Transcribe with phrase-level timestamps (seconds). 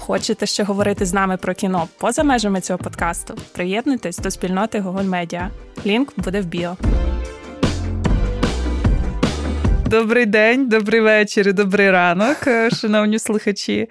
[0.00, 3.34] Хочете ще говорити з нами про кіно поза межами цього подкасту?
[3.52, 5.48] Приєднуйтесь до спільноти Google Media.
[5.86, 6.76] Лінк буде в біо.
[9.86, 13.88] Добрий день, добрий вечір, і добрий ранок, е, шановні слухачі.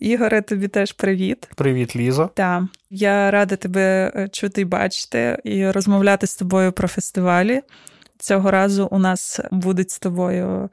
[0.00, 1.48] Ігоре, тобі теж привіт.
[1.54, 2.28] Привіт, Ліза.
[2.34, 7.62] Так, я рада тебе е, чути і бачити і розмовляти з тобою про фестивалі.
[8.18, 10.70] Цього разу у нас буде з тобою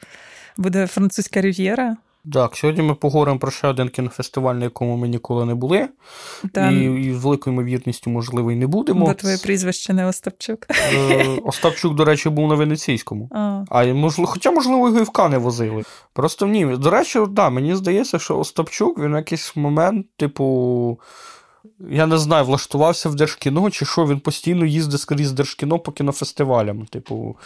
[0.57, 1.97] буде французька рів'єра.
[2.31, 5.89] Так, сьогодні ми поговоримо про ще один кінофестиваль, на якому ми ніколи не були.
[6.53, 6.71] да.
[6.71, 9.05] І, і з великою ймовірністю, можливо, і не будемо.
[9.05, 10.67] Бо твоє прізвище не Остапчук.
[10.93, 13.29] Е, Остапчук, до речі, був на Венеційському.
[13.31, 15.83] А, а можливо, Хоча, можливо, його і в Кани возили.
[16.13, 16.65] Просто ні.
[16.65, 20.99] До речі, да, мені здається, що Остапчук він в якийсь момент, типу.
[21.79, 26.85] Я не знаю, влаштувався в Держкіно, чи що він постійно їздить скрізь Держкіно по кінофестивалям.
[26.85, 27.37] Типу,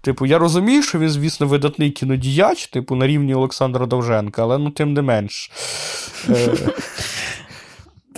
[0.00, 4.70] типу, я розумію, що він, звісно, видатний кінодіяч, типу, на рівні Олександра Довженка, але ну
[4.70, 5.50] тим не менш.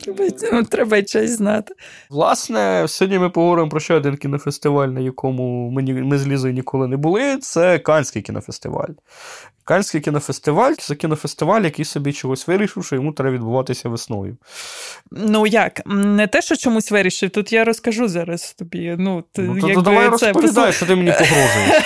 [0.08, 1.74] Е, Треба треба щось знати.
[2.10, 6.88] Власне, сьогодні ми поговоримо про ще один кінофестиваль, на якому ми, ми з Лізою ніколи
[6.88, 7.36] не були.
[7.36, 8.90] Це Канський кінофестиваль.
[9.64, 14.36] Канський кінофестиваль це кінофестиваль, який собі чогось вирішив, що йому треба відбуватися весною.
[15.10, 15.80] Ну як?
[15.86, 18.96] Не те, що чомусь вирішив, тут я розкажу зараз тобі.
[18.98, 21.82] Ну, ну то, то давай розповідай, що ти мені погрожуєш.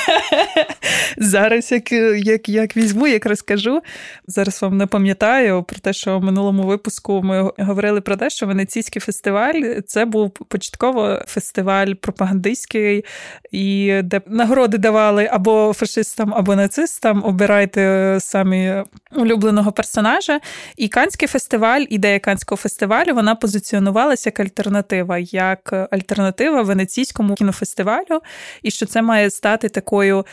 [1.17, 1.92] Зараз, як
[2.25, 3.83] як, як візьму, як розкажу.
[4.27, 8.47] Зараз вам не пам'ятаю про те, що в минулому випуску ми говорили про те, що
[8.47, 13.05] Венеційський фестиваль це був початково фестиваль пропагандистський,
[13.50, 17.25] і де нагороди давали або фашистам, або нацистам.
[17.25, 18.75] Обирайте самі
[19.16, 20.41] улюбленого персонажа.
[20.76, 28.21] І Канський фестиваль, ідея Канського фестивалю, вона позиціонувалася як альтернатива, як альтернатива Венеційському кінофестивалю,
[28.62, 30.25] і що це має стати такою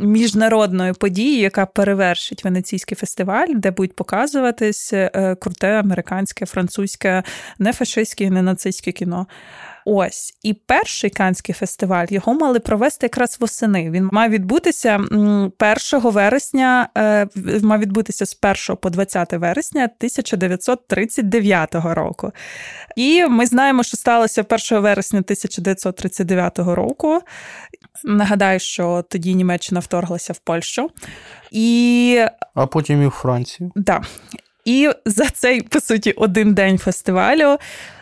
[0.00, 7.22] міжнародною подією, яка перевершить Венеційський фестиваль, де будуть показуватись е, круте американське, французьке,
[7.58, 9.26] не фашистське, не нацистське кіно.
[9.84, 13.90] Ось і перший канський фестиваль його мали провести якраз восени.
[13.90, 15.40] Він мав відбутися 1
[15.92, 17.26] вересня, е,
[17.62, 22.32] мав відбутися з 1 по 20 вересня 1939 року.
[22.96, 27.20] І ми знаємо, що сталося 1 вересня 1939 року.
[28.04, 30.90] Нагадаю, що тоді Німеччина вторглася в Польщу.
[31.50, 32.24] І...
[32.54, 33.72] А потім і в Францію.
[33.86, 34.02] Так.
[34.64, 37.56] І за цей, по суті, один день фестивалю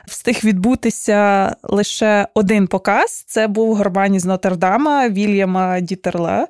[0.08, 3.24] встиг відбутися лише один показ.
[3.26, 6.46] Це був Горбані з Нотр-Дама Вільяма Дітерле.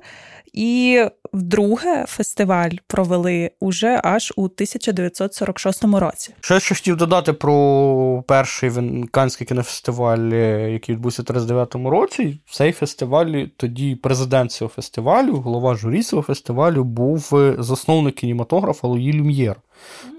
[0.53, 6.33] І вдруге фестиваль провели уже аж у 1946 році.
[6.41, 8.71] Ще що хотів додати про перший
[9.11, 12.39] Канський кінофестиваль, е, який відбувся у 39-му році.
[12.49, 19.13] Цей фестиваль, тоді президент цього фестивалю, голова журі цього фестивалю, був е, засновник кінематографа Луї
[19.13, 19.55] Люм'єр.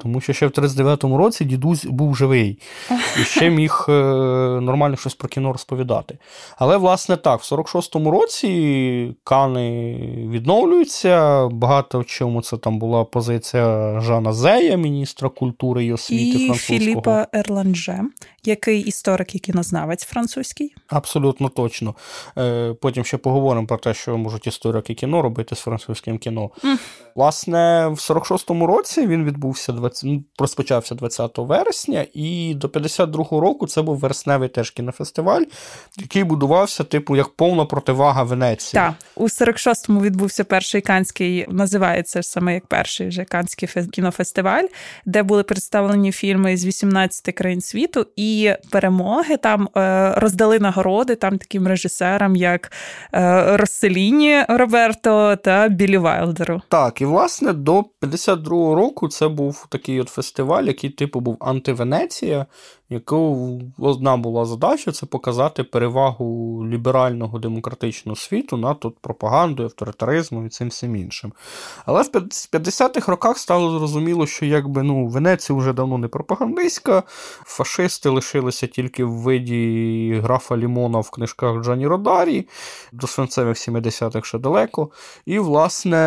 [0.02, 2.58] Тому що ще в 39-му році дідусь був живий
[3.20, 3.92] і ще міг е,
[4.60, 6.18] нормально щось про кіно розповідати.
[6.56, 9.94] Але, власне, так, в 46-му році Кани
[10.30, 11.46] відновлюються.
[11.48, 16.78] Багато в чому це там була позиція Жана Зея, міністра культури і освіти і французького.
[16.78, 18.00] Філіпа Ерланже,
[18.44, 20.74] який історик і кінознавець французький.
[20.88, 21.94] Абсолютно точно.
[22.38, 26.50] Е, потім ще поговоримо про те, що можуть історики кіно робити з французьким кіно.
[26.64, 26.76] Mm.
[27.14, 33.66] Власне, в 46-му році він відбувся 20, ну, розпочався 20 вересня, і до 52-го року
[33.66, 35.42] це був вересневий теж кінофестиваль,
[35.98, 38.82] який будувався, типу, як повна противага Венеції.
[38.82, 44.64] Так, у 46-му відбувся перший канський, називається саме як перший вже канський кінофестиваль,
[45.06, 51.38] де були представлені фільми з 18 країн світу, і перемоги там е, роздали нагороди там
[51.38, 52.72] таким режисерам, як
[53.14, 56.62] е, Росселіні Роберто та Білі Вайлдеру.
[56.68, 62.46] Так, і власне до 52-го року це був такий от фестиваль, який типу був антивенеція,
[62.90, 70.48] яку одна була задача це показати перевагу ліберального демократичного світу над тут пропагандою, авторитаризмом і
[70.48, 71.32] цим всім іншим.
[71.86, 77.02] Але в 50-х роках стало зрозуміло, що якби ну Венеція вже давно не пропагандистська,
[77.44, 82.48] фашисти лишилися тільки в виді графа Лімона в книжках Джані Родарі,
[82.92, 84.90] до свинцевих 70-х ще далеко.
[85.26, 85.98] І, власне.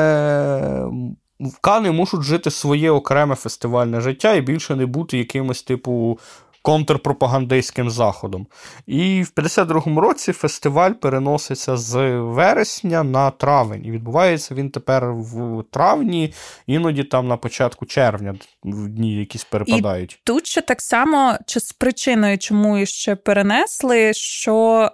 [1.62, 6.20] Кани мушуть жити своє окреме фестивальне життя і більше не бути якимось, типу,
[6.66, 8.48] контрпропагандистським заходом.
[8.88, 13.86] І в 52-му році фестиваль переноситься з вересня на травень.
[13.86, 16.34] І відбувається він тепер в травні,
[16.68, 20.14] іноді там на початку червня в дні якісь перепадають.
[20.14, 24.90] І Тут ще так само чи з причиною, чому ще перенесли, що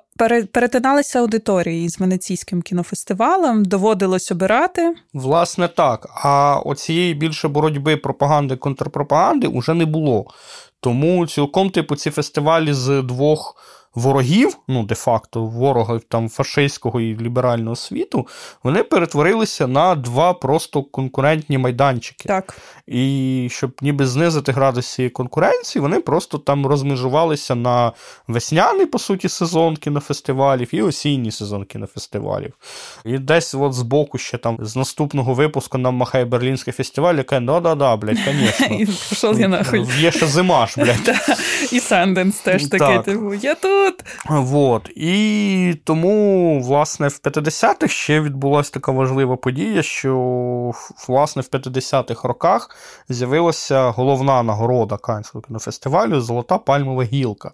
[0.51, 4.95] перетиналися аудиторії з Венеційським кінофестивалем, доводилось обирати.
[5.13, 6.09] Власне, так.
[6.23, 10.25] А оцієї більше боротьби пропаганди контрпропаганди вже не було.
[10.81, 13.55] Тому цілком, типу, ці фестивалі з двох
[13.95, 18.27] ворогів, ну, де-факто, ворога там фашистського і ліберального світу,
[18.63, 22.27] вони перетворилися на два просто конкурентні майданчики.
[22.27, 22.57] Так.
[22.87, 27.91] І щоб ніби знизити градус цієї конкуренції, вони просто там розмежувалися на
[28.27, 32.53] весняний, по суті, сезон кінофестивалів і осінній сезон кінофестивалів.
[33.05, 37.97] І десь от збоку ще там з наступного випуску нам махає Берлінський фестиваль, яка да-да-да,
[37.97, 38.77] блядь, звісно.
[39.99, 41.37] Є ще зима ж, блядь.
[41.71, 43.80] І Санденс теж такий, типу, я тут.
[44.29, 44.89] Вот.
[44.95, 50.15] І тому, власне, в 50-х ще відбулася така важлива подія, що
[51.07, 52.75] власне в 50-х роках
[53.09, 57.51] з'явилася головна нагорода Канського кінофестивалю Золота пальмова гілка.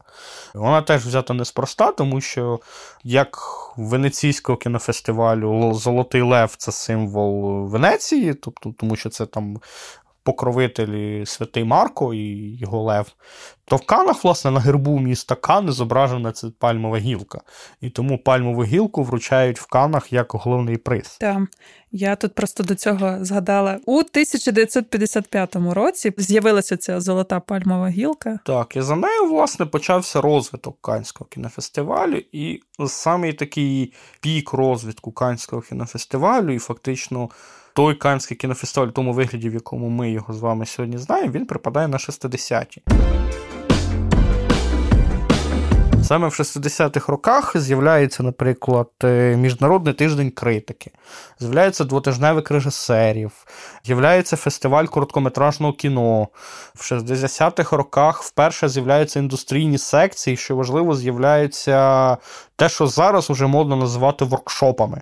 [0.53, 2.59] Вона теж взята неспроста, тому що
[3.03, 3.37] як
[3.77, 9.59] Венеційського кінофестивалю Золотий Лев це символ Венеції, тобто, тому що це там.
[10.27, 13.05] Покровителі Святий Марко і його Лев,
[13.65, 17.41] то в Канах, власне, на гербу міста Кани зображена ця пальмова гілка.
[17.81, 21.17] І тому пальмову гілку вручають в Канах як головний приз.
[21.19, 21.39] Так.
[21.91, 23.79] Я тут просто до цього згадала.
[23.85, 28.39] У 1955 році з'явилася ця золота пальмова гілка.
[28.45, 35.61] Так, і за нею, власне, почався розвиток Канського кінофестивалю, і саме такий пік розвитку Канського
[35.61, 37.29] кінофестивалю, і фактично.
[37.77, 41.87] Той Канський кінофестиваль тому вигляді, в якому ми його з вами сьогодні знаємо, він припадає
[41.87, 42.81] на 60-ті.
[46.03, 50.91] Саме в 60-х роках з'являється, наприклад, е, Міжнародний тиждень критики,
[51.39, 53.31] з'являється двотижневик режисерів,
[53.85, 56.27] з'являється фестиваль короткометражного кіно.
[56.75, 62.17] В 60-х роках вперше з'являються індустрійні секції, що важливо, з'являється
[62.55, 65.01] те, що зараз вже модно називати воркшопами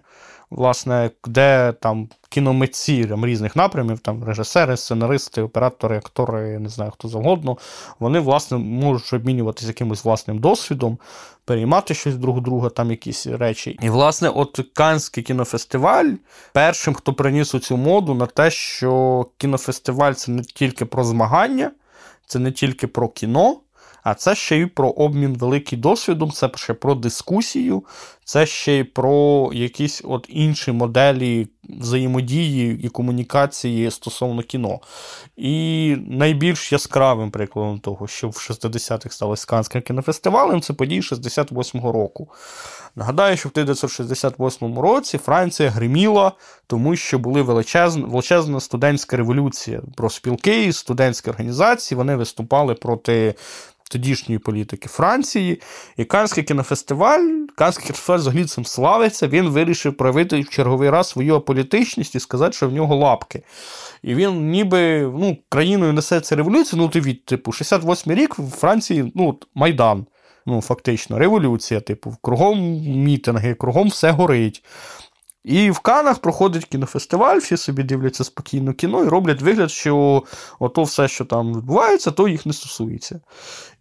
[0.49, 7.57] власне, де там кіномитці різних напрямів, там режисери, сценаристи, оператори, актори, не знаю хто завгодно,
[7.99, 10.97] вони власне можуть обмінюватися якимось власним досвідом,
[11.45, 13.79] переймати щось друг друга, там якісь речі.
[13.81, 16.11] І, власне, от Канський кінофестиваль
[16.53, 21.71] першим, хто приніс у цю моду на те, що кінофестиваль це не тільки про змагання,
[22.25, 23.57] це не тільки про кіно.
[24.05, 27.83] А це ще й про обмін великим досвідом, це ще про дискусію,
[28.25, 34.79] це ще й про якісь от інші моделі взаємодії і комунікації стосовно кіно.
[35.37, 42.29] І найбільш яскравим прикладом того, що в 60-х стало Сканським кінофестивалем, це події 68-го року.
[42.95, 46.31] Нагадаю, що в 1968 році Франція гриміла,
[46.67, 49.81] тому що були величезна, величезна студентська революція.
[49.95, 53.35] Про спілки, студентські організації вони виступали проти
[53.89, 55.61] тодішньої політики Франції.
[55.97, 61.35] І Канський кінофестиваль, Канський кінофестиваль взагалі цим славиться, він вирішив проявити в черговий раз свою
[61.35, 63.43] аполітичність і сказати, що в нього лапки.
[64.03, 66.81] І він ніби ну, країною несеться революція.
[66.81, 70.05] Ну, ти типу, 68 й рік в Франції ну, Майдан.
[70.47, 74.63] Ну, фактично, революція, типу, кругом мітинги, кругом все горить.
[75.45, 80.23] І в Канах проходить кінофестиваль, всі собі дивляться спокійно кіно і роблять вигляд, що
[80.59, 83.19] ото все, що там відбувається, то їх не стосується.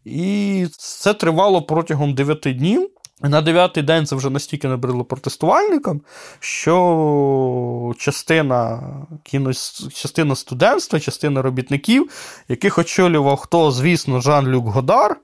[0.04, 2.90] І це тривало протягом 9 днів.
[3.22, 6.00] На дев'ятий день це вже настільки набридло протестувальникам,
[6.40, 8.82] що частина
[9.22, 9.52] кіно,
[9.94, 12.10] частина студентства, частина робітників,
[12.48, 15.16] яких очолював хто, звісно, Жан-Люк Годар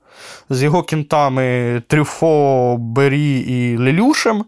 [0.49, 4.45] з його кінтами Трюфо, Бері і Лелюшем.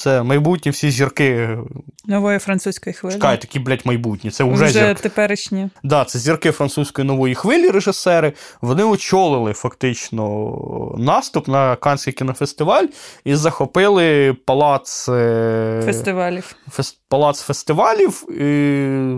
[0.00, 1.58] Це майбутні всі зірки
[2.06, 3.14] нової французької хвилі.
[3.14, 4.30] Чекай, такі, блядь, майбутні.
[4.30, 5.02] Це вже, вже зірки.
[5.02, 5.68] теперішні.
[5.82, 8.32] Да, це зірки французької нової хвилі, режисери.
[8.60, 12.86] Вони очолили фактично наступ на Канський кінофестиваль
[13.24, 16.56] і захопили палац е, фестивалів.
[16.70, 16.98] Фест...
[17.08, 18.44] Палац фестивалів і...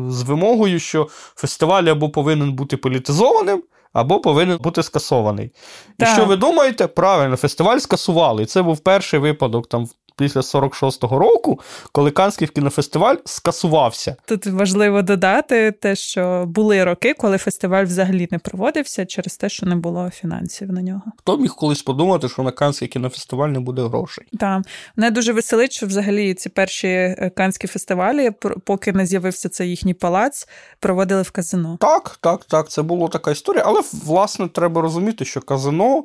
[0.08, 3.62] з вимогою, що фестиваль або повинен бути політизованим
[3.92, 5.50] або повинен бути скасований.
[5.98, 6.08] Так.
[6.08, 6.86] І що ви думаєте?
[6.86, 8.42] Правильно, фестиваль скасували.
[8.42, 11.60] І це був перший випадок там після 46-го року,
[11.92, 14.16] коли Канський кінофестиваль скасувався.
[14.26, 19.66] Тут важливо додати те, що були роки, коли фестиваль взагалі не проводився через те, що
[19.66, 21.02] не було фінансів на нього.
[21.18, 24.24] Хто міг колись подумати, що на Канський кінофестиваль не буде грошей?
[24.40, 24.62] Так.
[24.96, 28.30] мене дуже веселить, що взагалі ці перші е, канські фестивалі,
[28.64, 30.48] поки не з'явився цей їхній палац,
[30.80, 31.76] проводили в казино.
[31.80, 32.68] Так, так, так.
[32.68, 36.04] Це була така історія, але власне треба розуміти, що казино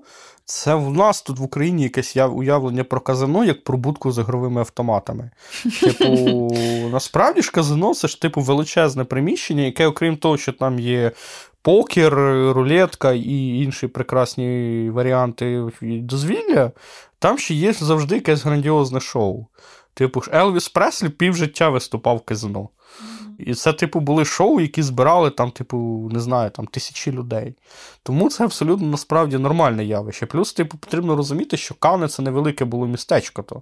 [0.49, 4.61] це в нас тут в Україні якесь уявлення про казино як про будку з ігровими
[4.61, 5.31] автоматами.
[5.81, 6.49] Типу,
[6.91, 11.11] насправді ж казино це ж типу величезне приміщення, яке, окрім того, що там є.
[11.61, 12.13] Покер,
[12.53, 16.71] рулетка і інші прекрасні варіанти дозвілля,
[17.19, 19.45] там ще є завжди якесь грандіозне шоу.
[19.97, 22.69] Типу, ж Елвіс Преслі півжиття виступав в казино.
[23.39, 27.55] І це, типу, були шоу, які збирали там, типу, не знаю, там тисячі людей.
[28.03, 30.25] Тому це абсолютно насправді нормальне явище.
[30.25, 33.43] Плюс, типу, потрібно розуміти, що Кане це невелике було містечко.
[33.43, 33.61] то.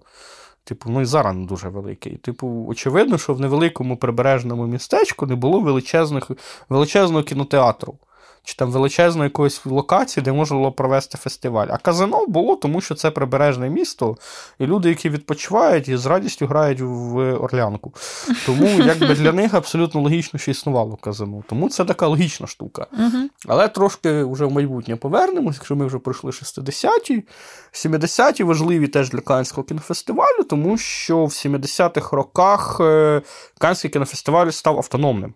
[0.63, 2.09] Типу, ну і зараз не дуже велике.
[2.09, 6.31] І, типу, очевидно, що в невеликому прибережному містечку не було величезних,
[6.69, 7.95] величезного кінотеатру
[8.45, 11.67] чи там величезної якоїсь локації, де можна було провести фестиваль.
[11.69, 14.17] А казино було, тому що це прибережне місто,
[14.59, 17.93] і люди, які відпочивають, і з радістю грають в орлянку.
[18.45, 21.43] Тому якби для них абсолютно логічно, що існувало казино.
[21.49, 22.87] Тому це така логічна штука.
[23.47, 27.23] Але трошки вже в майбутнє повернемось, якщо ми вже пройшли 60-ті.
[27.73, 33.21] 70-ті важливі теж для Канського кінофестивалю, тому що в 70-х роках е,
[33.57, 35.33] Канський кінофестиваль став автономним.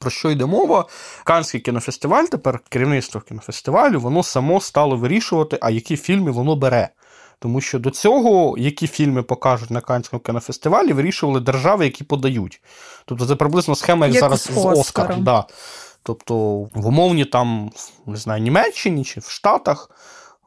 [0.00, 0.84] Про що йде мова?
[1.24, 6.88] Канський кінофестиваль, тепер керівництво кінофестивалю, воно само стало вирішувати, а які фільми воно бере.
[7.38, 12.60] Тому що до цього, які фільми покажуть на Канському кінофестивалі, вирішували держави, які подають.
[13.04, 15.16] Тобто це приблизно схема, як, як зараз з Оскар.
[15.18, 15.44] Да.
[16.02, 16.34] Тобто
[16.74, 17.70] в умовні там,
[18.06, 19.90] не знаю, Німеччині чи в Штатах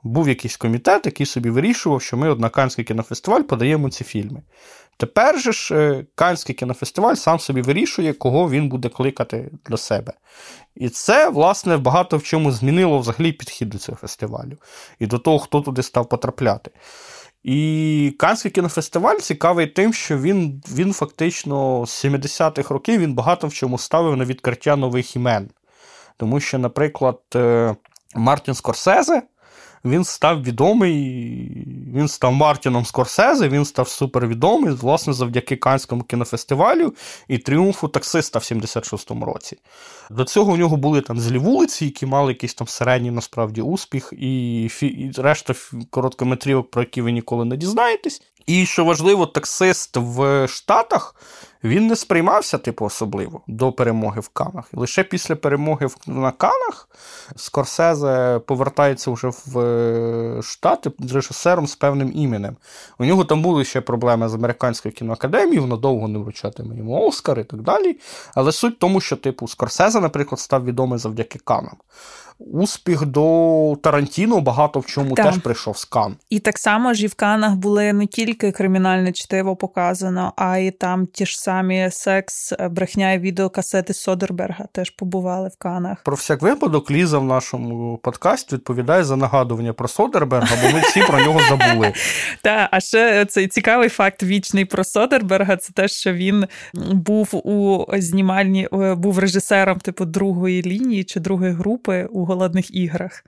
[0.04, 4.42] був якийсь комітет, який собі вирішував, що ми от на Канський кінофестиваль подаємо ці фільми.
[5.00, 10.14] Тепер же ж е, Канський кінофестиваль сам собі вирішує, кого він буде кликати для себе.
[10.76, 14.58] І це, власне, багато в чому змінило взагалі підхід до цього фестивалю
[15.00, 16.72] і до того, хто туди став потрапляти.
[17.44, 23.54] І Канський кінофестиваль цікавий тим, що він він фактично з 70-х років він багато в
[23.54, 25.50] чому ставив на відкриття нових імен.
[26.18, 27.76] Тому що, наприклад, е,
[28.16, 29.22] Мартін Скорсезе
[29.86, 30.96] він став відомий,
[31.96, 36.94] він став Мартіном Скорсезе, він став супервідомий, власне, завдяки Канському кінофестивалю
[37.28, 39.58] і тріумфу таксиста в 76-му році.
[40.10, 44.14] До цього у нього були там злі вулиці, які мали якийсь там середній насправді успіх,
[44.18, 44.88] і, фі...
[44.88, 45.54] і решта
[45.90, 48.22] короткометрівок, про які ви ніколи не дізнаєтесь.
[48.50, 51.16] І що важливо, таксист в Штатах
[51.64, 54.70] він не сприймався, типу, особливо до перемоги в Канах.
[54.74, 56.90] І лише після перемоги на Канах
[57.36, 62.56] Скорсезе повертається вже в е, Штати режисером з певним іменем.
[63.00, 67.40] У нього там були ще проблеми з американською кіноакадемією, воно довго не вручатиме йому Оскар
[67.40, 68.00] і так далі.
[68.36, 71.78] Але суть в тому, що, типу, Скорсезе, наприклад, став відомий завдяки Канам.
[72.40, 75.26] Успіх до Тарантіно багато в чому так.
[75.26, 76.16] теж прийшов з Кан.
[76.30, 80.72] І так само ж і в Канах були не тільки кримінальне чтиво показано, а й
[80.72, 86.04] там ті ж самі секс, брехня і відеокасети Содерберга теж побували в Канах.
[86.04, 91.02] Про всяк випадок Ліза в нашому подкасті відповідає за нагадування про Содерберга, бо ми всі
[91.02, 91.94] про нього забули.
[92.42, 96.46] Так, а ще цей цікавий факт вічний про Содерберга це те, що він
[96.94, 103.24] був у знімальні, е, був режисером типу другої лінії чи другої групи у голодних іграх.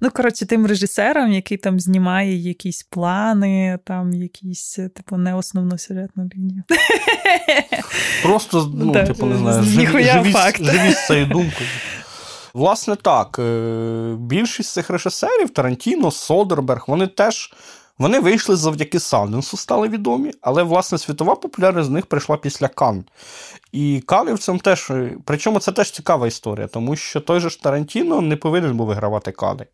[0.00, 6.30] Ну, коротше, тим режисером, який там знімає якісь плани, там якісь, типу, не основну сюжетну
[6.34, 6.62] лінію.
[8.22, 9.62] Просто, ну, да, типу, не знаю,
[10.64, 11.68] живі з цією думкою.
[12.54, 13.38] Власне, так.
[13.38, 17.52] Е, більшість цих режисерів, Тарантіно, Содерберг, вони теж
[18.02, 23.04] вони вийшли завдяки Санденсу, стали відомі, але, власне, світова популярність з них прийшла після Кан.
[23.72, 24.92] І Канівцям теж,
[25.24, 29.32] причому це теж цікава історія, тому що той же ж Тарантіно не повинен був вигравати
[29.32, 29.66] Кани.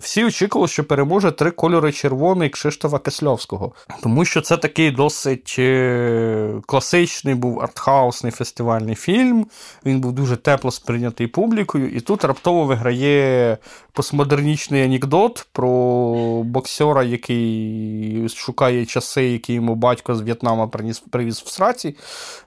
[0.00, 6.54] Всі очікували, що переможе три кольори червоний Кшиштофа Кисльовського, тому що це такий досить е,
[6.66, 9.46] класичний був артхаусний фестивальний фільм.
[9.86, 13.58] Він був дуже тепло сприйнятий публікою, і тут раптово виграє
[13.92, 21.48] постмодернічний анекдот про боксера, який шукає часи, які йому батько з В'єтнама приніс, привіз в
[21.48, 21.96] сраці,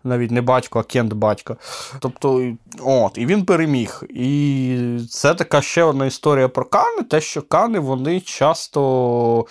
[0.04, 1.58] навіть не батько, а кент батько.
[2.00, 4.04] Тобто, от, і він переміг.
[4.10, 4.78] І
[5.10, 9.46] це така ще одна історія про Кани, те, що Кани вони часто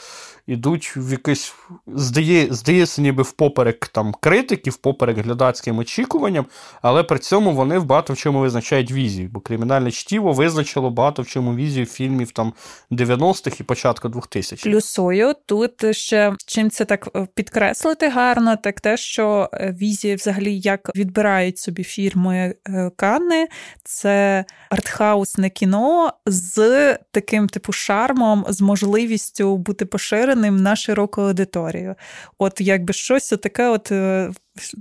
[0.47, 1.55] йдуть в якийсь,
[1.87, 6.47] здає, здається, ніби впоперек там критики, впоперек глядацьким очікуванням,
[6.83, 9.29] але при цьому вони в багато в чому визначають візію.
[9.33, 12.53] Бо кримінальне чтіво визначило багато в чому візію фільмів там
[12.91, 14.63] 90-х і початку 2000-х.
[14.63, 20.59] Плюсою тут ще чим це так е, підкреслити гарно, так те, що е, візія, взагалі,
[20.59, 23.49] як відбирають собі фірми е, Канни,
[23.85, 31.95] це артхаусне кіно з таким типу шармом, з можливістю бути поширеним на широку аудиторію.
[32.39, 33.93] От якби щось таке, от.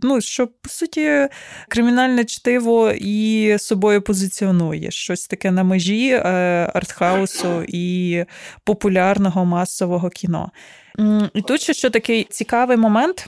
[0.04, 1.28] Ну, що, по суті,
[1.68, 6.14] кримінальне чтиво і собою позиціонує щось таке на межі
[6.74, 8.26] артхаусу і
[8.64, 10.52] популярного масового кіно.
[11.34, 13.28] І тут ще що такий цікавий момент.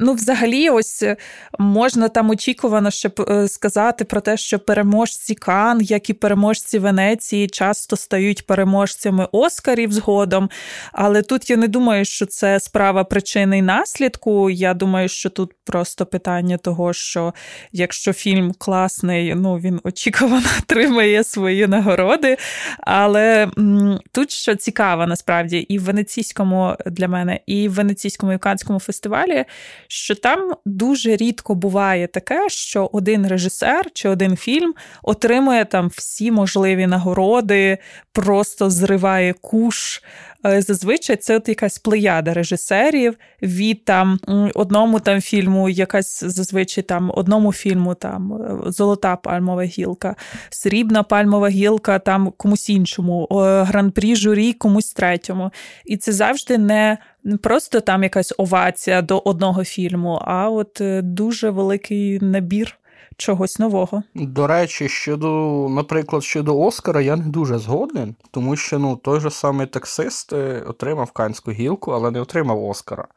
[0.00, 1.16] Ну, взагалі, ось е,
[1.58, 3.10] можна там очікувано ще
[3.48, 10.50] сказати про те, що переможці Кан, як і переможці Венеції, часто стають переможцями Оскарів згодом.
[10.92, 14.50] Але тут я не думаю, що це справа причини і наслідку.
[14.50, 17.34] Я думаю, що тут просто питання того, що
[17.72, 22.36] якщо фільм класний, ну він очікувано отримає свої нагороди.
[22.78, 28.38] Але м- тут що цікаво, насправді, і в венеційському для мене, і в венеційському і
[28.38, 29.44] Канському фестивалі
[29.88, 36.30] що там дуже рідко буває таке, що один режисер чи один фільм отримує там всі
[36.30, 37.78] можливі нагороди,
[38.12, 40.02] просто зриває куш.
[40.46, 44.18] Е, зазвичай це от якась плеяда режисерів від там
[44.54, 50.16] одному там фільму, якась зазвичай там одному фільму там е, Золота пальмова гілка,
[50.50, 53.28] срібна пальмова гілка там комусь іншому,
[53.66, 55.50] гран-прі журі комусь третьому.
[55.84, 56.98] І це завжди не
[57.42, 62.78] просто там якась овація до одного фільму, а от е, дуже великий набір.
[63.16, 64.02] Чогось нового.
[64.14, 65.28] До речі, щодо,
[65.70, 70.64] наприклад, щодо Оскара, я не дуже згоден, тому що ну, той же самий таксист е,
[70.66, 73.08] отримав Канську гілку, але не отримав Оскара.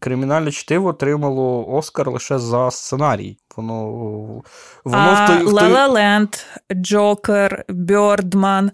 [0.00, 3.38] Кримінальне чтиво отримало Оскар лише за сценарій.
[3.56, 3.84] Воно
[4.84, 5.46] воно а, в той.
[5.46, 6.28] La La
[6.72, 8.70] Джокер, Бьордман.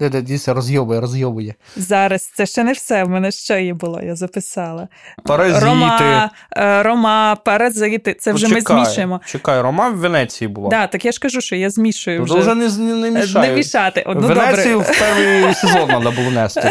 [0.00, 1.54] Де де дійсно розйобує, розйобує.
[1.76, 3.04] Зараз це ще не все.
[3.04, 4.88] В мене ще є було, я записала.
[5.24, 5.64] Паразити.
[5.64, 8.14] Рома, е, Рома, паразити.
[8.14, 9.20] Це вже Почекай, ми змішуємо.
[9.26, 10.70] Чекай, Рома в Венеції була.
[10.70, 12.22] Так, так я ж кажу, що я змішую.
[12.22, 12.34] вже.
[12.34, 13.50] вже не не, не мішаю.
[13.50, 14.04] Не мішати.
[14.06, 14.92] Ну, Венецію добре.
[14.92, 16.70] в перший сезон треба було нести.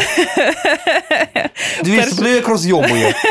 [1.84, 2.34] Дивіться, Перш...
[2.34, 3.14] як розйобує.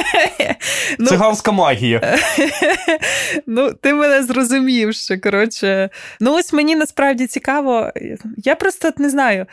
[1.00, 2.18] Ну, Циганська магія.
[3.48, 5.90] Ну, ти мене зрозумів, що коротше.
[6.20, 7.92] Ну, ось мені насправді цікаво.
[8.38, 9.46] Я просто не знаю.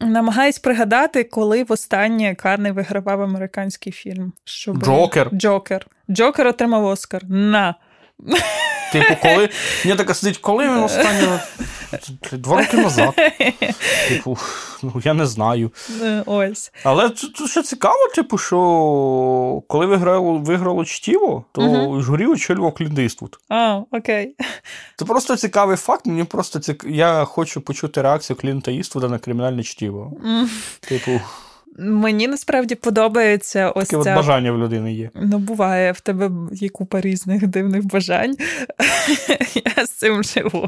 [0.00, 4.32] Намагаюсь пригадати, коли востаннє Карний вигравав американський фільм.
[4.44, 4.84] Щоб...
[4.84, 5.30] Джокер.
[5.32, 5.86] Джокер.
[6.10, 7.24] Джокер отримав Оскар.
[7.28, 7.74] На.
[8.92, 9.48] Типу, коли.
[9.84, 11.40] Мені така сидить, коли він останнє.
[12.32, 13.14] Два роки назад.
[14.08, 14.38] Типу,
[14.82, 15.70] ну я не знаю.
[16.02, 16.72] Е, ось.
[16.84, 22.98] Але тут ще цікаво, типу, що коли виграло виграло чтіво, то uh журі очолював Клінт
[22.98, 23.38] Іствуд.
[23.48, 24.36] А, окей.
[24.96, 26.06] Це просто цікавий факт.
[26.06, 26.84] Мені просто цік...
[26.88, 30.12] Я хочу почути реакцію Клінта Іствуда на кримінальне чтіво.
[30.24, 30.48] Mm.
[30.80, 31.20] Типу.
[31.78, 34.10] Мені насправді подобається ось Таке ця...
[34.10, 35.10] от бажання в людини є.
[35.14, 38.36] Ну, буває, в тебе є купа різних дивних бажань.
[39.76, 40.66] Я з цим живу.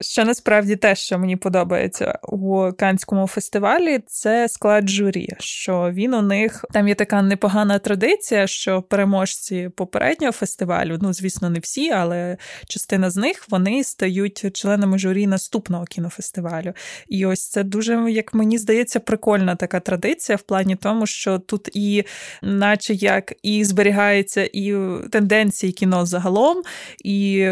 [0.00, 5.28] Що насправді те, що мені подобається у Канському фестивалі, це склад журі.
[5.38, 11.50] Що він у них там є така непогана традиція, що переможці попереднього фестивалю, ну звісно,
[11.50, 12.36] не всі, але
[12.66, 16.72] частина з них вони стають членами журі наступного кінофестивалю.
[17.08, 22.04] І ось це дуже, як мені здається, прикольна така традиція плані тому, що тут і,
[22.42, 24.74] наче як і зберігається і
[25.10, 26.62] тенденції кіно загалом,
[27.04, 27.48] і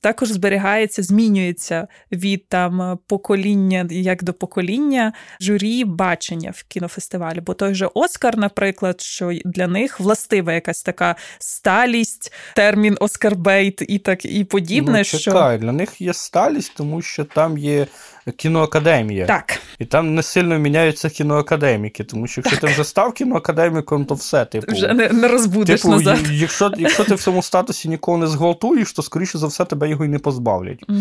[0.00, 7.40] також зберігається, змінюється від там покоління як до покоління журі бачення в кінофестивалі.
[7.40, 13.98] Бо той же Оскар, наприклад, що для них властива якась така сталість, термін Оскарбейт і
[13.98, 14.98] так і подібне.
[14.98, 15.64] Ну, чекай, що...
[15.64, 17.86] для них є сталість, тому що там є
[18.36, 19.26] кіноакадемія.
[19.26, 19.58] Так.
[19.78, 22.68] І там не сильно міняються кіноакадеміки, тому що якщо так.
[22.68, 24.72] ти вже став кіноакадеміком, то все, типу.
[24.72, 26.18] Вже не, не розбудеш типу, назад.
[26.32, 30.04] Якщо якщо ти в цьому статусі нікого не зґвалтуєш, то скоріше за все тебе його
[30.04, 30.84] і не позбавлять.
[30.88, 30.98] Угу.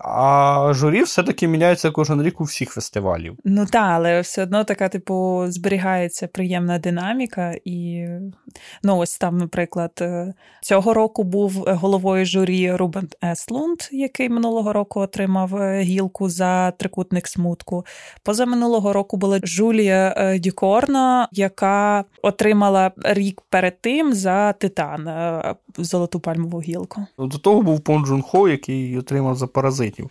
[0.00, 3.36] А журі все-таки міняється кожен рік у всіх фестивалів.
[3.44, 7.54] Ну так, але все одно така, типу, зберігається приємна динаміка.
[7.64, 8.06] І
[8.82, 15.00] ну, ось там, наприклад, е, цього року був головою журі Рубен Естлунд, який минулого року
[15.00, 17.86] отримав е, гілку за трикутник смутку.
[18.22, 25.08] Позаминулого року була Джулія е, Дюкурно, яка отримала рік перед тим за Титан
[25.78, 27.06] золоту пальмову гілку.
[27.18, 30.10] До того був Пон Джун Хо, який отримав за паразитів.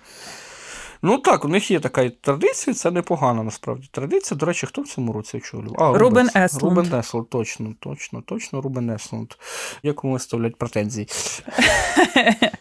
[1.04, 4.38] Ну так, у них є така традиція, це непогана насправді традиція.
[4.38, 5.96] До речі, хто в цьому році очолював?
[5.96, 6.78] А, Рубен Естлунд.
[6.78, 9.34] Рубен Естлунд, точно, точно, точно, Рубен Естлунд.
[9.84, 11.08] Якому ставлять претензії.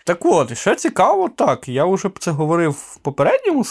[0.04, 1.68] Так от, що цікаво, так.
[1.68, 3.64] Я вже це говорив в попередньому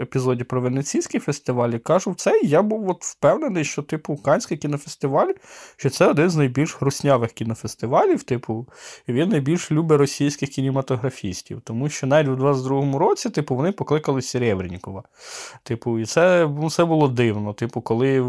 [0.00, 1.70] епізоді про Венеційський фестиваль.
[1.70, 5.32] і Кажу, в цей я був от впевнений, що, типу, Канський кінофестиваль,
[5.76, 8.66] що це один з найбільш груснявих кінофестивалів, типу,
[9.08, 11.60] він найбільш любить російських кінематографістів.
[11.64, 15.02] Тому що навіть у 22-му році, типу, вони покликали Серебренікова.
[15.62, 17.52] Типу, і це, ну, це було дивно.
[17.52, 18.24] Типу, коли.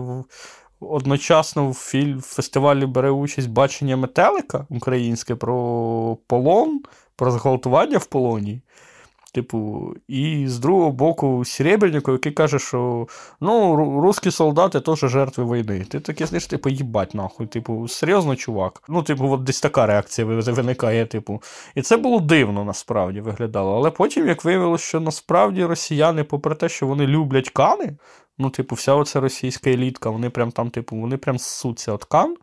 [0.79, 6.81] Одночасно в фестивалі бере участь бачення метелика українське про полон,
[7.15, 8.61] про зґвалтування в полоні.
[9.35, 13.07] Типу, і з другого боку, Серебренников, який каже, що
[13.41, 15.85] ну, русські солдати теж жертви війни.
[15.89, 17.47] Ти таке знаєш, типу, їбать, нахуй.
[17.47, 18.83] Типу, серйозно, чувак.
[18.89, 21.41] Ну, типу, от десь така реакція виникає, типу.
[21.75, 23.75] І це було дивно насправді виглядало.
[23.77, 27.97] Але потім, як виявилося, що насправді росіяни, попри те, що вони люблять кани,
[28.37, 32.35] Ну, типу, вся оця російська елітка, вони прям там, типу, вони прям ссуться от кан,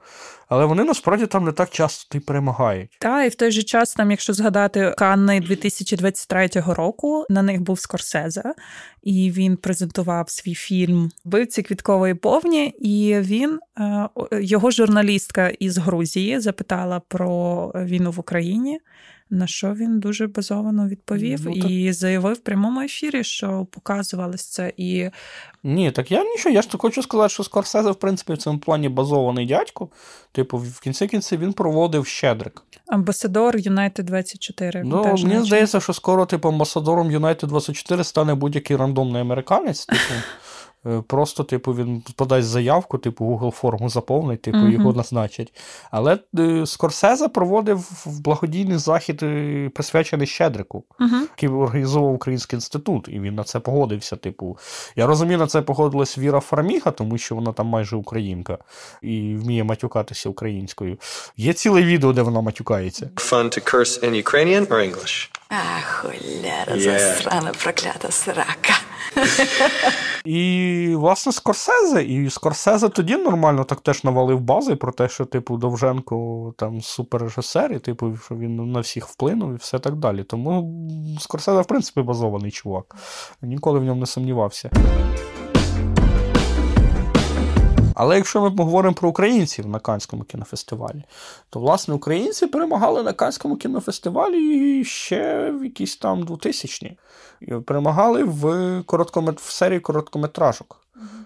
[0.49, 2.97] але вони насправді там не так часто і перемагають.
[3.01, 7.81] Так, і в той же час, там, якщо згадати Канни 2023 року, на них був
[7.81, 8.55] Скорсезе,
[9.03, 16.41] і він презентував свій фільм Вбивці квіткової повні, і він е, його журналістка із Грузії
[16.41, 18.81] запитала про війну в Україні.
[19.33, 21.71] На що він дуже базовано відповів ну, так...
[21.71, 25.11] і заявив в прямому ефірі, що показувалось це і.
[25.65, 26.55] Ні, так я нічого.
[26.55, 29.89] Я ж так хочу сказати, що Скорсезе, в принципі, в цьому плані базований дядько.
[30.33, 32.63] Типу, в кінці кінці він проводив Щедрик.
[32.87, 34.83] Амбасадор Юнайтед 24.
[34.85, 39.87] Ну, Мені здається, що скоро, типу, амбасадором Юнайтед 24 стане будь-який рандомний американець.
[39.87, 40.01] Типу.
[40.87, 44.71] Е, просто, типу, він подасть заявку, типу, Google форму заповнить, типу, uh-huh.
[44.71, 45.53] його назначать.
[45.91, 51.21] Але е, Скорсезе проводив благодійний захід, е, присвячений Щедрику, uh-huh.
[51.21, 54.17] який організовував Український інститут, і він на це погодився.
[54.17, 54.59] Типу,
[54.97, 58.59] я розумію, на це погодилась Віра Фарміга, тому що вона там майже українка
[59.03, 60.99] і вміє матюкатися українською.
[61.37, 63.11] Є ціле відео, де вона матюкається.
[63.17, 65.31] Fun to curse in Ukrainian or English?
[65.49, 66.99] А, холера, yeah.
[66.99, 68.92] засрана проклята срака.
[70.25, 72.03] І, власне, Скорсезе.
[72.03, 77.73] І Скорсезе тоді нормально так теж навалив бази про те, що, типу, Довженко там суперрежисер,
[77.73, 80.23] і типу, що він на всіх вплинув і все так далі.
[80.23, 80.75] Тому
[81.21, 82.97] Скорсезе, в принципі, базований чувак.
[83.43, 84.71] Ніколи в ньому не сумнівався.
[87.95, 91.05] Але якщо ми поговоримо про українців на Канському кінофестивалі,
[91.51, 96.99] то власне українці перемагали на Канському кінофестивалі ще в якісь там 2000-ні.
[97.61, 99.41] Перемагали в короткомет...
[99.41, 100.79] в серії короткометражок.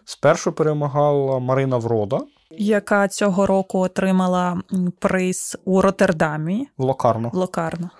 [0.04, 2.20] Спершу перемагала Марина Врода.
[2.50, 4.62] Яка цього року отримала
[4.98, 7.30] приз у Роттердамі в Локарно.
[7.32, 7.90] В Локарно.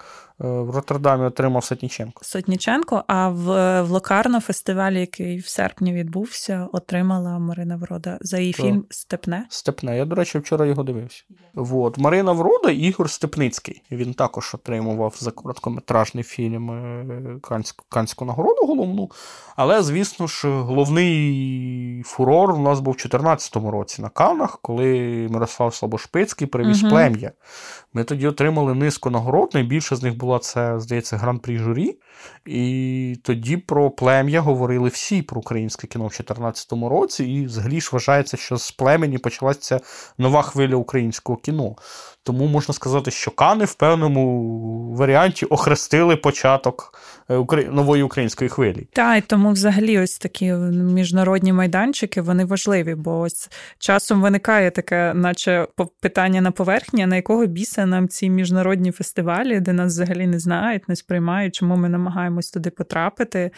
[0.40, 2.24] Е, в Роттердамі отримав Сотніченко.
[2.24, 8.52] Сотніченко, а в, в Локарно фестивалі, який в серпні відбувся, отримала Марина Врода за її
[8.52, 8.62] То.
[8.62, 9.46] фільм Степне.
[9.48, 9.96] Степне.
[9.96, 11.24] Я, до речі, вчора його дивився.
[11.54, 11.98] Вот.
[11.98, 13.82] Марина Врода і Ігор Степницький.
[13.90, 19.10] Він також отримував за короткометражний фільм е, Канську, Канську нагороду головну.
[19.56, 24.88] Але, звісно ж, головний фурор у нас був у 2014 році на Канах, коли
[25.30, 26.90] Мирослав Слабошпицький привіз угу.
[26.90, 27.32] плем'я.
[27.92, 29.50] Ми тоді отримали низку нагород.
[29.54, 31.98] Найбільше з них була це, здається, гран-прі журі.
[32.46, 37.24] І тоді про плем'я говорили всі про українське кіно в 2014 році.
[37.24, 39.80] І взагалі ж вважається, що з племені почалася
[40.18, 41.76] нова хвиля українського кіно.
[42.26, 46.98] Тому можна сказати, що Кани в певному варіанті охрестили початок
[47.30, 48.88] е, нової української хвилі.
[48.92, 55.14] Так, і тому взагалі ось такі міжнародні майданчики вони важливі, бо ось часом виникає таке,
[55.14, 55.66] наче
[56.00, 60.88] питання на поверхні, на якого біса нам ці міжнародні фестивалі, де нас взагалі не знають,
[60.88, 63.50] не сприймають, чому ми намагаємось туди потрапити.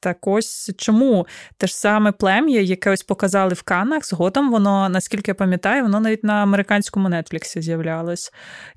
[0.00, 5.30] Так ось чому те ж саме плем'я, яке ось показали в Канах, згодом воно, наскільки
[5.30, 8.32] я пам'ятаю, воно навіть на американському Нетфліксі з'являлось.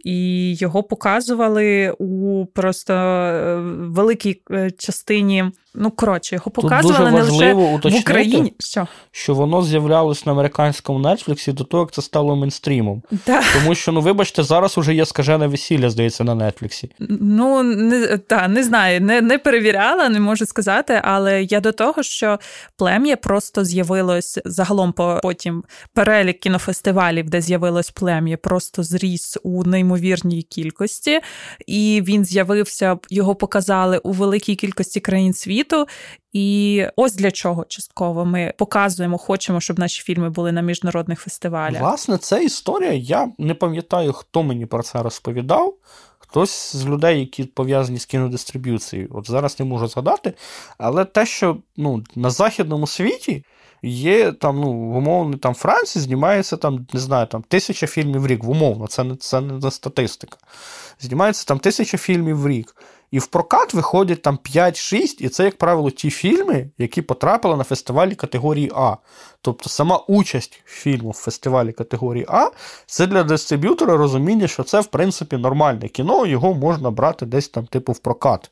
[0.06, 7.54] І його показували у просто е, великій е, частині Ну, коротше, його показували не лише
[7.54, 8.54] в Україні.
[8.60, 8.88] Що?
[9.12, 13.04] що воно з'являлось на американському Нетфліксі до того, як це стало мейнстрімом.
[13.28, 13.42] Да.
[13.54, 16.92] Тому що, ну, вибачте, зараз уже є скажене весілля, здається, на Нетфліксі.
[17.00, 22.04] Ну, не, та, не знаю, не не перевіряла, не можу сказати, але я до того,
[22.04, 22.39] що
[22.78, 30.41] плем'я просто з'явилось загалом по потім перелік кінофестивалів, де з'явилось плем'я, просто зріс у неймовірній
[30.41, 31.19] кількості,
[31.67, 35.88] і він з'явився, його показали у великій кількості країн світу.
[36.34, 41.82] І ось для чого частково ми показуємо, хочемо, щоб наші фільми були на міжнародних фестивалях.
[41.82, 42.91] Власне, це історія.
[42.93, 45.74] Я не пам'ятаю, хто мені про це розповідав
[46.32, 50.34] Хтось з людей, які пов'язані з кінодистриб'юцією, от зараз не можу згадати,
[50.78, 53.46] але те, що ну, на західному світі
[53.84, 58.44] є там, ну, умовно, там Франції знімається там, не знаю, там тисяча фільмів в рік,
[58.44, 60.38] умовно, це не це не статистика.
[61.00, 62.76] Знімається там тисяча фільмів в рік.
[63.12, 67.63] І в прокат виходять там 5-6, і це, як правило, ті фільми, які потрапили на
[67.63, 68.96] фестивалі категорії А.
[69.44, 72.50] Тобто сама участь фільму в фестивалі категорії А,
[72.86, 77.66] це для дистриб'ютора розуміння, що це, в принципі, нормальне кіно, його можна брати десь там,
[77.66, 78.52] типу, в прокат.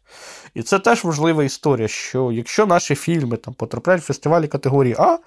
[0.53, 5.17] І це теж важлива історія, що якщо наші фільми там потрапляють в фестивалі категорії А,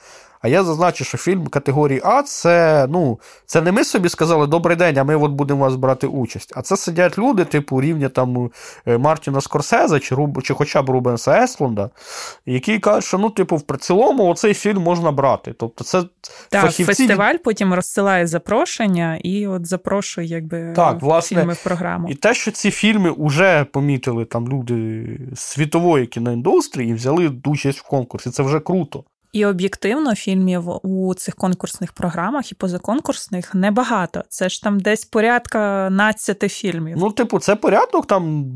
[0.42, 4.76] а я зазначу, що фільм категорії А це ну, це не ми собі сказали добрий
[4.76, 6.52] день, а ми от будемо вас брати участь.
[6.56, 8.50] А це сидять люди, типу рівня там
[8.86, 11.90] е, Мартіна Скорсезе чи чи хоча б Рубенса Еслунда,
[12.46, 15.51] які кажуть, що ну, типу, в цілому оцей фільм можна брати.
[15.52, 16.02] Тобто це
[16.48, 16.84] Так, фахівці...
[16.84, 22.08] фестиваль потім розсилає запрошення і от запрошує якби так, власне, фільми в програму.
[22.08, 27.82] І те, що ці фільми вже помітили там люди світової кіноіндустрії і взяли участь в
[27.82, 29.04] конкурсі, це вже круто.
[29.32, 34.24] І об'єктивно фільмів у цих конкурсних програмах і позаконкурсних небагато.
[34.28, 36.96] Це ж там десь порядка 12 фільмів.
[36.98, 38.50] Ну, типу, це порядок там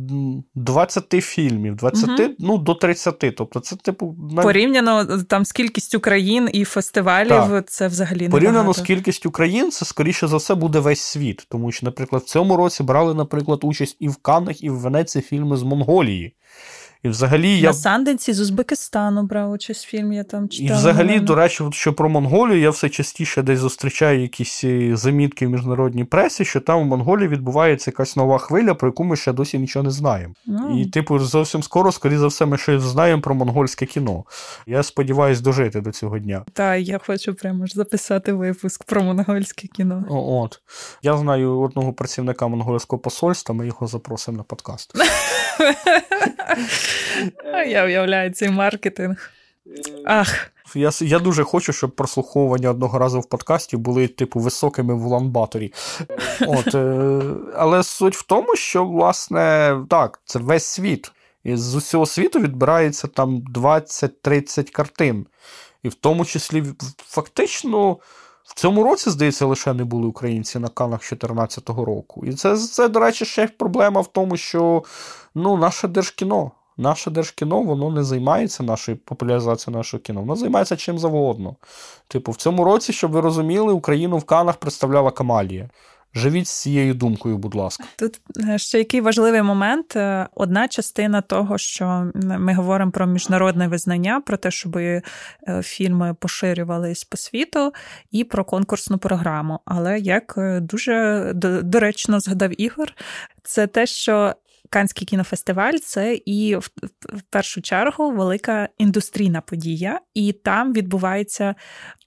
[0.55, 2.31] 20 фільмів, 20 угу.
[2.39, 3.35] ну, до 30.
[3.37, 4.43] Тобто, це, типу, навіть...
[4.43, 7.71] порівняно там з кількістю країн і фестивалів, так.
[7.71, 11.47] це взагалі не порівняно з кількістю країн, це скоріше за все буде весь світ.
[11.51, 15.23] Тому що, наприклад, в цьому році брали, наприклад, участь і в Каннах, і в Венеції
[15.23, 16.35] фільми з Монголії.
[17.03, 17.69] І взагалі я...
[17.69, 20.71] На Санденсі з Узбекистану брав участь в фільм, я там читала.
[20.71, 25.47] І взагалі, до речі, що про Монголію я все частіше десь зустрічаю якісь е, замітки
[25.47, 29.33] в міжнародній пресі, що там у Монголії відбувається якась нова хвиля, про яку ми ще
[29.33, 30.35] досі нічого не знаємо.
[30.49, 30.79] Mm.
[30.79, 34.25] І, типу, зовсім скоро, скоріше за все, ми щось знаємо про монгольське кіно.
[34.67, 36.45] Я сподіваюся дожити до цього дня.
[36.53, 40.05] Так, я хочу прямо ж записати випуск про монгольське кіно.
[40.09, 40.61] О, От.
[41.03, 44.93] Я знаю одного працівника монгольського посольства, ми його запросимо на подкаст.
[47.67, 49.31] Я уявляю цей маркетинг.
[50.05, 50.51] Ах.
[50.75, 55.73] Я я дуже хочу, щоб прослуховування одного разу в подкасті були, типу, високими в Улан-Баторі.
[56.41, 57.21] От, е,
[57.57, 61.13] Але суть в тому, що, власне, так, це весь світ.
[61.45, 65.27] І з усього світу відбирається там 20-30 картин.
[65.83, 66.65] І в тому числі,
[66.97, 67.93] фактично,
[68.45, 72.25] в цьому році, здається, лише не були українці на канах 2014 року.
[72.27, 74.85] І це, це, до речі, ще проблема в тому, що
[75.35, 76.53] ну, наше держкіно.
[76.77, 81.57] Наше держкіно воно не займається нашою популяризацією нашого кіно, воно займається чим завгодно.
[82.09, 85.71] Типу, в цьому році, щоб ви розуміли, Україну в Канах представляла Камалія.
[86.17, 87.85] Живіть з цією думкою, будь ласка.
[87.99, 89.97] Тут е, ще який важливий момент.
[89.97, 95.03] Е, одна частина того, що ми говоримо про міжнародне визнання, про те, щоб е,
[95.63, 97.73] фільми поширювались по світу,
[98.11, 99.61] і про конкурсну програму.
[99.65, 101.33] Але як дуже
[101.65, 102.93] доречно згадав Ігор,
[103.43, 104.35] це те, що
[104.71, 111.55] Канський кінофестиваль це і в першу чергу велика індустрійна подія, і там відбувається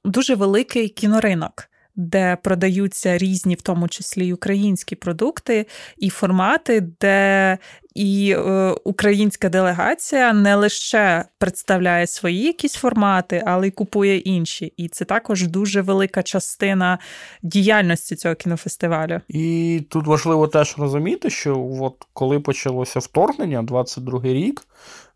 [0.06, 1.68] дуже великий кіноринок.
[2.02, 5.66] Де продаються різні, в тому числі й українські продукти
[5.98, 7.58] і формати, де
[7.96, 14.74] і е, українська делегація не лише представляє свої якісь формати, але й купує інші.
[14.78, 17.00] І це також дуже велика частина
[17.44, 19.22] діяльності цього кінофестивалю.
[19.28, 24.62] І тут важливо теж розуміти, що от коли почалося вторгнення, 22-й рік.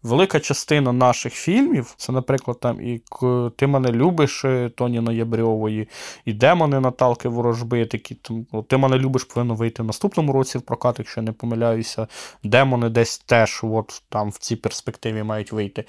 [0.04, 3.02] Велика частина наших фільмів, це, наприклад, там і
[3.56, 5.88] Ти мене любиш е, Тоні Ноябрьової,
[6.26, 10.62] і Демони Наталки Ворожби, такі там, Ти мене любиш повинно вийти в наступному році в
[10.62, 12.08] прокат, якщо я не помиляюся.
[12.44, 15.86] Демони десь теж от там в цій перспективі мають вийти.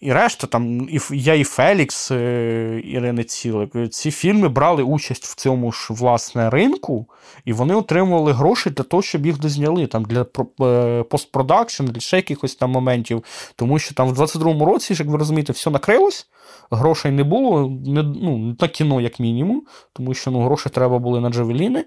[0.00, 5.34] І решта, там, і я і Фелікс е, Ірини Цілик, ці фільми брали участь в
[5.34, 7.06] цьому ж власне ринку,
[7.44, 10.26] і вони отримували гроші для того, щоб їх дозняли там, для
[10.60, 13.24] е, постпродакшн, для ще якихось там моментів.
[13.56, 16.28] Тому що там в 22-му році, як ви розумієте, все накрилось
[16.70, 19.62] грошей не було, не, ну, на кіно, як мінімум,
[19.92, 21.84] тому що ну, гроші треба були на Джавеліни,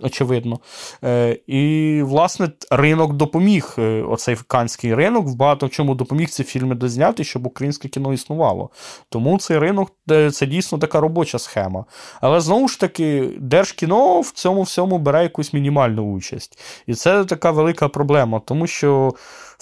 [0.00, 0.60] очевидно.
[1.04, 6.74] Е, І, власне, ринок допоміг, е, оцей канський ринок, в багато чому допоміг ці фільми
[6.74, 8.70] дозняти, щоб українське кіно існувало.
[9.08, 11.84] Тому цей ринок е, це дійсно така робоча схема.
[12.20, 16.58] Але знову ж таки, держкіно в цьому всьому бере якусь мінімальну участь.
[16.86, 19.12] І це така велика проблема, тому що.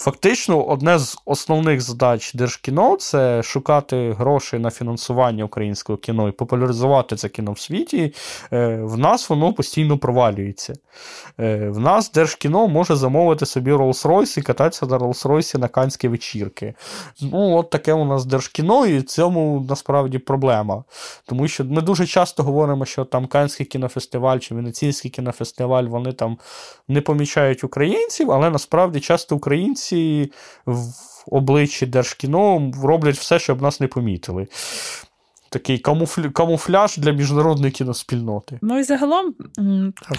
[0.00, 7.16] Фактично, одне з основних задач Держкіно це шукати гроші на фінансування українського кіно і популяризувати
[7.16, 8.14] це кіно в світі.
[8.52, 10.74] Е, в нас воно постійно провалюється.
[11.40, 16.74] Е, в нас Держкіно може замовити собі Rolls-Royce і кататися на Rolls-Royce на канські вечірки.
[17.20, 20.84] Ну, от таке у нас Держкіно, і в цьому насправді проблема.
[21.26, 26.38] Тому що ми дуже часто говоримо, що там Канський кінофестиваль чи Венеційський кінофестиваль вони там
[26.88, 30.32] не помічають українців, але насправді часто українці
[31.26, 34.46] обличчі Держкіно роблять все, щоб нас не помітили.
[35.50, 36.28] Такий камуфля...
[36.28, 38.58] камуфляж для міжнародної кіноспільноти.
[38.62, 39.34] Ну і загалом,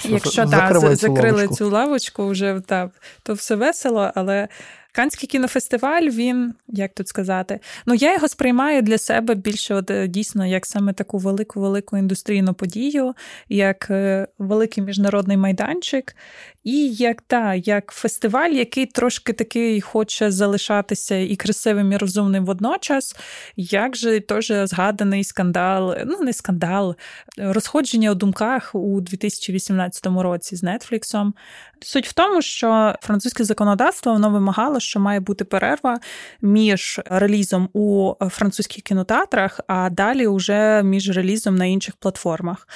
[0.03, 1.55] якщо так, закрили лавочку.
[1.55, 2.89] цю лавочку, вже та,
[3.23, 4.47] то все весело, але
[4.93, 10.07] Канський кінофестиваль, він, як тут сказати, ну я його сприймаю для себе більше от, е,
[10.07, 13.13] дійсно як саме таку велику-велику індустрійну подію,
[13.49, 16.15] як е, великий міжнародний майданчик,
[16.63, 23.15] і як та, як фестиваль, який трошки такий хоче залишатися і красивим, і розумним водночас,
[23.55, 26.95] як же теж згаданий скандал, ну не скандал,
[27.37, 31.33] розходження у думках у 2018 році з Нетфліксом.
[31.81, 35.99] Суть в тому, що французьке законодавство воно вимагало, що має бути перерва
[36.41, 42.67] між релізом у французьких кінотеатрах, а далі вже між релізом на інших платформах.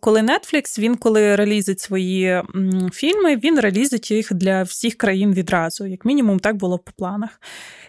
[0.00, 2.42] Коли Netflix, він коли релізить свої
[2.92, 7.40] фільми, він релізить їх для всіх країн відразу, як мінімум, так було по планах.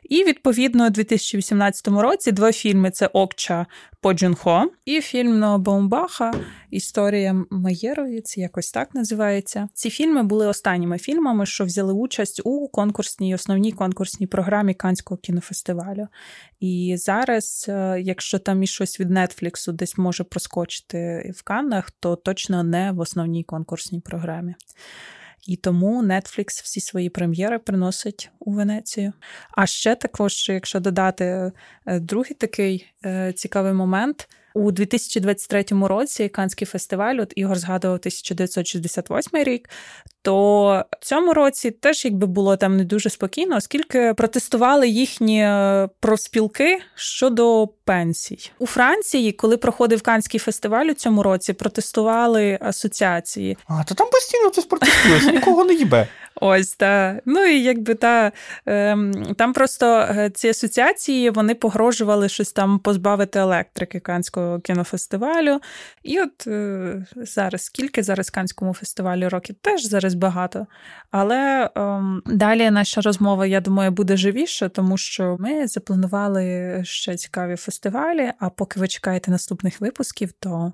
[0.09, 3.65] І відповідно у 2018 році два фільми: це Окча
[4.01, 6.33] по Джунхо і фільм Ноа Баумбаха
[6.71, 9.67] Історія Маєровіць, якось так називається.
[9.73, 12.67] Ці фільми були останніми фільмами, що взяли участь у
[13.19, 16.08] конкурсній основній конкурсній програмі Канського кінофестивалю.
[16.60, 22.15] І зараз, е, якщо там і щось від Нетфліксу десь може проскочити в Каннах, то
[22.15, 24.55] точно не в основній конкурсній програмі.
[25.47, 29.13] І тому Netflix всі свої прем'єри приносить у Венецію.
[29.51, 31.51] А ще також, якщо додати
[31.86, 39.43] е, другий такий е, цікавий момент, у 2023 році Канський фестиваль, от Ігор згадував 1968
[39.43, 39.69] рік,
[40.21, 45.89] то в цьому році теж якби було там не дуже спокійно, оскільки протестували їхні е,
[45.99, 48.51] профспілки щодо пенсій.
[48.59, 53.57] У Франції, коли проходив Канський фестиваль у цьому році, протестували асоціації.
[53.67, 56.07] А, то там постійно хтось протестує, нікого не їбе.
[56.35, 58.31] Ось та ну і якби та
[58.65, 65.59] ем, там просто е, ці асоціації вони погрожували щось там позбавити електрики Канського кінофестивалю.
[66.03, 70.67] І от е, зараз скільки зараз Канському фестивалю років теж зараз багато.
[71.11, 77.55] Але ем, далі наша розмова, я думаю, буде живіше, тому що ми запланували ще цікаві
[77.55, 78.31] фестивалі.
[78.39, 80.73] А поки ви чекаєте наступних випусків, то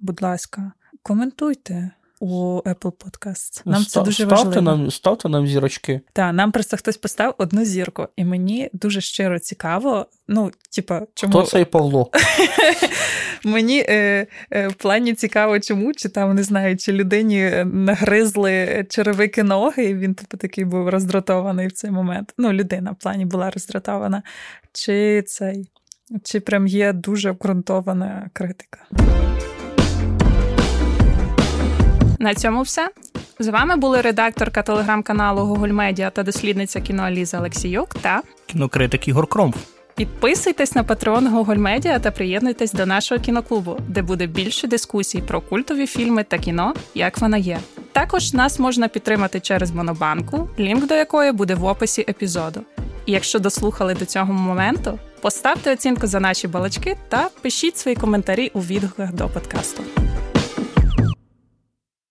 [0.00, 1.90] будь ласка, коментуйте
[2.24, 3.62] у Apple Podcasts.
[3.64, 4.62] Нам Став, це дуже ставте важливо.
[4.62, 6.00] Нам, ставте нам зірочки.
[6.12, 10.06] Так, нам просто хтось поставив одну зірку, і мені дуже щиро цікаво.
[10.28, 12.10] Ну, типа, чому Хто цей Павло?
[13.44, 19.42] Мені е, е, в плані цікаво, чому чи там не знаю, чи людині нагризли черевики
[19.42, 22.34] ноги, і він типу такий був роздратований в цей момент.
[22.38, 24.22] Ну, людина в плані була роздратована,
[24.72, 25.70] чи цей,
[26.22, 28.78] чи прям є дуже обґрунтована критика.
[32.24, 32.90] На цьому все.
[33.38, 39.26] З вами були редакторка телеграм-каналу Google Media та дослідниця кіно Аліза Олексіюк та кінокритик Ігор
[39.26, 39.56] Кромф.
[39.96, 45.40] Підписуйтесь на патреон Google Media та приєднуйтесь до нашого кіноклубу, де буде більше дискусій про
[45.40, 47.58] культові фільми та кіно, як вона є.
[47.92, 52.60] Також нас можна підтримати через Монобанку, лінк до якої буде в описі епізоду.
[53.06, 58.50] І якщо дослухали до цього моменту, поставте оцінку за наші балачки та пишіть свої коментарі
[58.54, 59.82] у відгуках до подкасту.